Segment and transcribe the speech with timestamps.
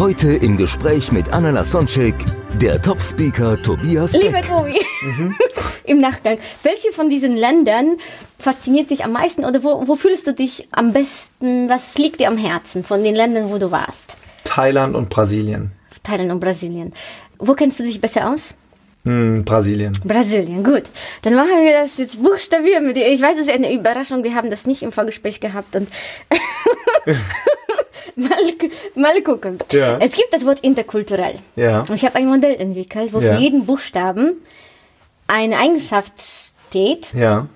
[0.00, 2.14] Heute im Gespräch mit Anna Lasonczek,
[2.58, 4.22] der Top-Speaker Tobias Beck.
[4.22, 4.80] Lieber Tobi,
[5.84, 7.98] im Nachgang, welche von diesen Ländern
[8.38, 11.68] fasziniert dich am meisten oder wo, wo fühlst du dich am besten?
[11.68, 14.16] Was liegt dir am Herzen von den Ländern, wo du warst?
[14.44, 15.72] Thailand und Brasilien.
[16.02, 16.94] Thailand und Brasilien.
[17.38, 18.54] Wo kennst du dich besser aus?
[19.04, 19.92] Hm, Brasilien.
[20.02, 20.84] Brasilien, gut.
[21.20, 23.06] Dann machen wir das jetzt buchstabieren mit dir.
[23.06, 25.88] Ich weiß, es ist eine Überraschung, wir haben das nicht im Vorgespräch gehabt und
[28.20, 28.38] mal,
[28.94, 29.58] mal gucken.
[29.72, 29.98] Ja.
[29.98, 31.36] Es gibt das Wort interkulturell.
[31.56, 31.80] Ja.
[31.80, 33.34] Und ich habe ein Modell entwickelt, wo Ja.
[33.34, 34.34] für jeden Buchstaben
[35.26, 36.12] eine Eigenschaft
[36.70, 37.12] steht.
[37.14, 37.46] Ja.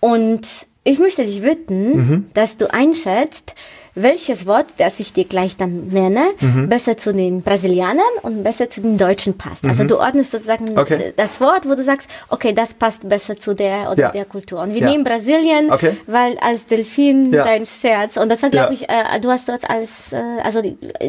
[0.00, 0.46] Und
[0.84, 2.30] ich möchte dich bitten, Mhm.
[2.34, 3.54] dass du einschätzt,
[3.94, 6.68] welches Wort, das ich dir gleich dann nenne, Mhm.
[6.68, 9.64] besser zu den Brasilianern und besser zu den Deutschen passt.
[9.66, 10.78] Also du ordnest sozusagen Mhm.
[10.78, 11.12] Okay.
[11.16, 14.10] das Wort, wo du sagst, okay, das passt besser zu der oder Ja.
[14.10, 14.60] der Kultur.
[14.60, 14.90] Und wir Ja.
[14.90, 15.96] nehmen Brasilien, Okay.
[16.06, 17.44] weil als Delfin Ja.
[17.44, 18.16] dein Scherz.
[18.16, 20.62] Und das war, glaube ich, äh, du hast dort als, äh, also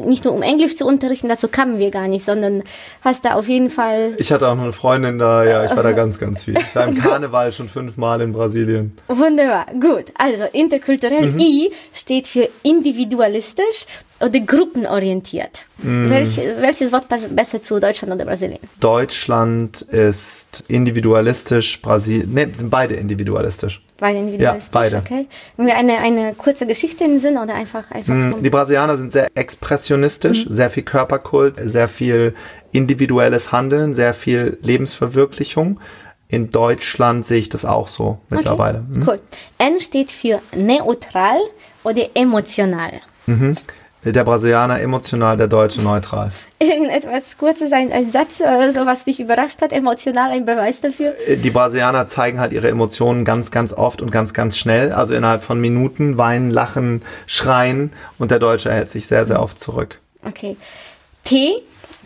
[0.05, 2.63] nicht nur um Englisch zu unterrichten, dazu kamen wir gar nicht, sondern
[3.03, 5.83] hast da auf jeden Fall Ich hatte auch noch eine Freundin da, ja, ich war
[5.83, 6.57] da ganz, ganz viel.
[6.57, 8.97] Ich war im Karneval schon fünfmal in Brasilien.
[9.07, 10.05] Wunderbar, gut.
[10.17, 11.39] Also interkulturell Mhm.
[11.39, 12.49] I steht für
[12.81, 13.85] individualistisch
[14.19, 15.65] oder gruppenorientiert.
[15.77, 16.09] Mhm.
[16.09, 18.59] Welch, welches Wort passt besser zu Deutschland oder Brasilien?
[18.79, 23.81] Deutschland ist individualistisch, Brasilien, ne, sind beide individualistisch.
[23.97, 24.97] Beide individualistisch, beide.
[24.97, 25.27] okay.
[25.57, 30.47] Eine, eine kurze Geschichte im Sinn oder einfach, einfach Hm, Die Brasilianer sind sehr expressionistisch,
[30.49, 32.33] sehr viel Körperkult, sehr viel
[32.71, 35.79] individuelles Handeln, sehr viel Lebensverwirklichung.
[36.29, 38.79] In Deutschland sehe ich das auch so mittlerweile.
[38.91, 39.03] Hm?
[39.07, 39.19] Cool.
[39.59, 41.39] N steht für neutral
[41.83, 43.01] oder emotional.
[44.03, 46.31] Der Brasilianer emotional, der Deutsche neutral.
[46.57, 51.13] Irgendetwas Kurzes, ein, ein Satz oder so, was dich überrascht hat, emotional, ein Beweis dafür?
[51.27, 54.91] Die Brasilianer zeigen halt ihre Emotionen ganz, ganz oft und ganz, ganz schnell.
[54.91, 59.59] Also innerhalb von Minuten weinen, lachen, schreien und der Deutsche hält sich sehr, sehr oft
[59.59, 59.99] zurück.
[60.27, 60.57] Okay.
[61.23, 61.53] T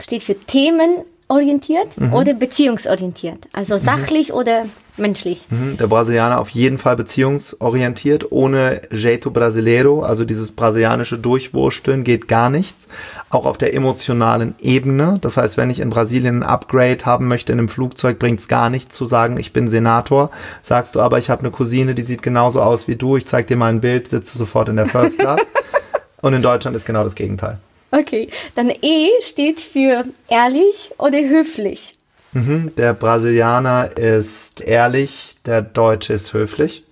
[0.01, 2.13] steht für themenorientiert Mhm.
[2.13, 3.39] oder beziehungsorientiert.
[3.53, 4.65] Also sachlich oder
[4.97, 5.47] menschlich.
[5.49, 8.31] Mhm, Der Brasilianer auf jeden Fall beziehungsorientiert.
[8.31, 12.87] Ohne Jeito Brasileiro, also dieses brasilianische Durchwursteln, geht gar nichts.
[13.29, 15.17] Auch auf der emotionalen Ebene.
[15.21, 18.47] Das heißt, wenn ich in Brasilien ein Upgrade haben möchte in einem Flugzeug, bringt es
[18.47, 20.31] gar nichts zu sagen, ich bin Senator.
[20.63, 23.47] Sagst du aber, ich habe eine Cousine, die sieht genauso aus wie du, ich zeig
[23.47, 25.41] dir mal ein Bild, sitzt du sofort in der First Class.
[26.21, 27.59] Und in Deutschland ist genau das Gegenteil.
[27.91, 28.29] Okay.
[28.55, 31.97] Dann E steht für ehrlich oder höflich.
[32.35, 36.83] Der Brasilianer ist ehrlich, der Deutsche ist höflich.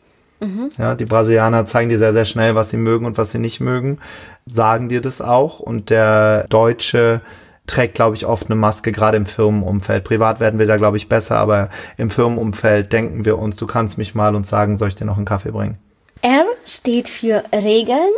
[0.77, 3.59] Ja, die Brasilianer zeigen dir sehr, sehr schnell, was sie mögen und was sie nicht
[3.61, 3.99] mögen,
[4.45, 5.59] sagen dir das auch.
[5.59, 7.21] Und der Deutsche
[7.65, 10.03] trägt, glaube ich, oft eine Maske, gerade im Firmenumfeld.
[10.03, 13.97] Privat werden wir da, glaube ich, besser, aber im Firmenumfeld denken wir uns, du kannst
[13.97, 15.77] mich mal und sagen, soll ich dir noch einen Kaffee bringen?
[16.21, 18.11] R steht für Regeln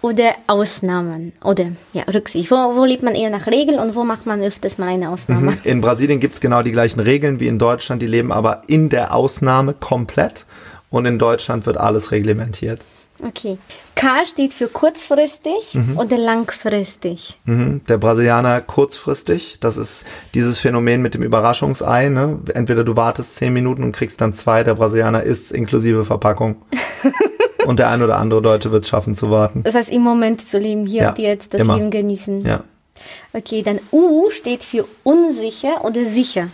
[0.00, 2.50] oder Ausnahmen oder ja, Rücksicht.
[2.50, 5.52] Wo, wo lebt man eher nach Regeln und wo macht man öfters mal eine Ausnahme?
[5.64, 9.14] In Brasilien gibt's genau die gleichen Regeln wie in Deutschland, die leben aber in der
[9.14, 10.46] Ausnahme komplett.
[10.90, 12.80] Und in Deutschland wird alles reglementiert.
[13.22, 13.58] Okay.
[13.94, 17.38] K steht für kurzfristig oder langfristig.
[17.44, 17.82] Mhm.
[17.88, 20.04] Der Brasilianer kurzfristig, das ist
[20.34, 22.10] dieses Phänomen mit dem Überraschungsei.
[22.10, 22.38] Ne?
[22.54, 26.62] Entweder du wartest zehn Minuten und kriegst dann zwei, der Brasilianer isst inklusive Verpackung.
[27.68, 29.62] und der ein oder andere Deutsche wird es schaffen zu warten.
[29.62, 31.76] Das heißt, im Moment zu leben, hier Ja, und jetzt, das immer.
[31.76, 32.42] Leben genießen.
[32.46, 32.64] Ja.
[33.34, 36.48] Okay, dann U steht für unsicher oder sicher.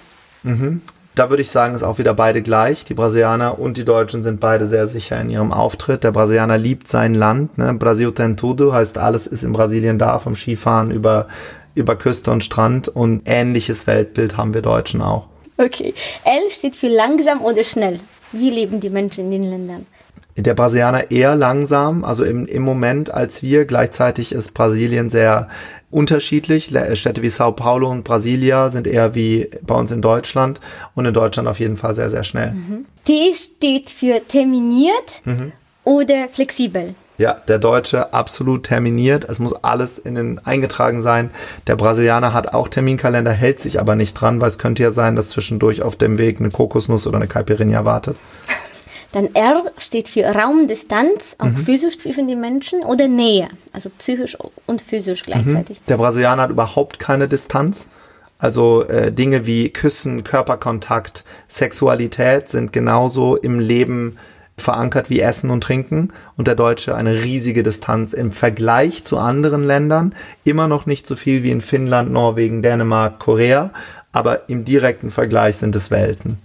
[1.15, 2.85] Da würde ich sagen, ist auch wieder beide gleich.
[2.85, 6.03] Die Brasilianer und die Deutschen sind beide sehr sicher in ihrem Auftritt.
[6.03, 7.59] Der Brasilianer liebt sein Land.
[7.59, 7.73] Ne?
[7.75, 11.29] Brasil tem tudo heißt, alles ist in Brasilien da, vom Skifahren über,
[11.77, 12.89] über Küste und Strand.
[12.89, 15.27] Und ähnliches Weltbild haben wir Deutschen auch.
[15.59, 15.95] Okay.
[16.25, 18.01] L steht für langsam oder schnell.
[18.33, 19.87] Wie leben die Menschen in den Ländern?
[20.37, 23.67] Der Brasilianer eher langsam, also im, im Moment als wir.
[23.67, 25.49] Gleichzeitig ist Brasilien sehr
[25.93, 26.71] unterschiedlich.
[26.73, 30.61] Le- Städte wie Sao Paulo und Brasilia sind eher wie bei uns in Deutschland
[30.97, 32.53] und in Deutschland auf jeden Fall sehr, sehr schnell.
[33.05, 35.23] T steht für terminiert
[35.85, 36.95] oder flexibel.
[37.17, 39.25] Ja, der Deutsche absolut terminiert.
[39.31, 41.31] Es muss alles in den eingetragen sein.
[41.69, 45.15] Der Brasilianer hat auch Terminkalender, hält sich aber nicht dran, weil es könnte ja sein,
[45.15, 48.17] dass zwischendurch auf dem Weg eine Kokosnuss oder eine Caipirinha wartet.
[49.15, 54.83] Dann R steht für Raumdistanz, auch physisch zwischen den Menschen, oder Nähe, also psychisch und
[54.83, 55.81] physisch gleichzeitig.
[55.87, 57.87] Der Brasilianer hat überhaupt keine Distanz.
[58.39, 64.19] Also äh, Dinge wie Küssen, Körperkontakt, Sexualität sind genauso im Leben
[64.57, 69.63] verankert wie Essen und Trinken und der Deutsche eine riesige Distanz im Vergleich zu anderen
[69.63, 70.13] Ländern.
[70.43, 73.71] Immer noch nicht so viel wie in Finnland, Norwegen, Dänemark, Korea,
[74.11, 76.39] aber im direkten Vergleich sind es Welten.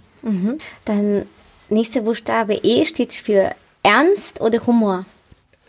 [0.84, 1.22] Dann
[1.70, 5.04] nächster Buchstabe E steht für Ernst oder Humor.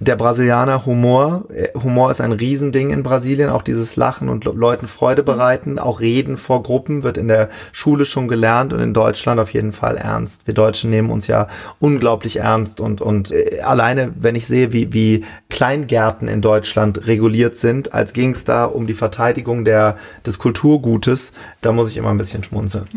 [0.03, 4.53] Der Brasilianer Humor, äh, Humor ist ein Riesending in Brasilien, auch dieses Lachen und Le-
[4.53, 8.95] Leuten Freude bereiten, auch Reden vor Gruppen wird in der Schule schon gelernt und in
[8.95, 10.47] Deutschland auf jeden Fall ernst.
[10.47, 11.47] Wir Deutschen nehmen uns ja
[11.79, 17.59] unglaublich ernst und, und äh, alleine, wenn ich sehe, wie, wie Kleingärten in Deutschland reguliert
[17.59, 22.09] sind, als ging es da um die Verteidigung der, des Kulturgutes, da muss ich immer
[22.09, 22.87] ein bisschen schmunzeln.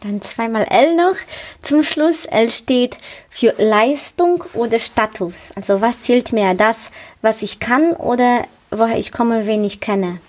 [0.00, 1.14] Dann zweimal L noch
[1.62, 2.24] zum Schluss.
[2.24, 2.98] L steht
[3.28, 5.52] für Leistung oder Status.
[5.54, 6.90] Also was zählt mehr, das,
[7.22, 10.20] was ich kann oder woher ich komme, wen ich kenne.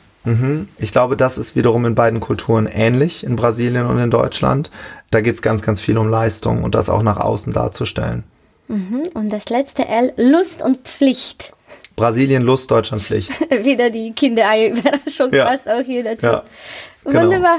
[0.78, 4.69] Ich glaube, das ist wiederum in beiden Kulturen ähnlich, in Brasilien und in Deutschland.
[5.10, 8.24] Da geht es ganz, ganz viel um Leistung und das auch nach außen darzustellen.
[8.68, 11.52] Und das letzte L, Lust und Pflicht.
[11.96, 13.31] Brasilien Lust, Deutschland Pflicht.
[13.63, 15.46] Wieder die Kindereiüberraschung Ja.
[15.46, 16.25] passt auch hier dazu.
[16.28, 16.44] Ja,
[17.04, 17.24] genau.
[17.24, 17.58] Wunderbar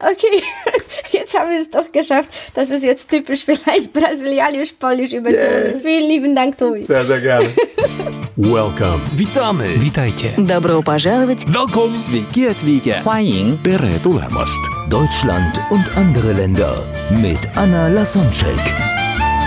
[0.00, 0.40] Okay,
[1.10, 2.28] jetzt haben wir es doch geschafft.
[2.54, 5.72] Das ist jetzt typisch vielleicht brasilianisch-polnisch überzogen.
[5.72, 5.80] Yeah.
[5.82, 6.84] Vielen lieben Dank, Tobi.
[6.84, 7.48] Sehr, sehr gerne.
[8.36, 9.00] Welcome.
[9.16, 9.80] Witamy.
[9.80, 10.30] Witajcie.
[10.36, 11.44] Добро пожаловать!
[11.48, 11.96] Welcome.
[11.96, 13.02] Sveiki atvykę.
[13.02, 14.60] 欢迎 Tere tulemast.
[14.88, 16.76] Deutschland und andere Länder
[17.10, 18.91] mit Anna Lasonczek.